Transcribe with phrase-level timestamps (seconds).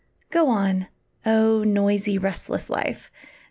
[0.31, 0.87] Go on,
[1.27, 3.11] oh, noisy, restless life!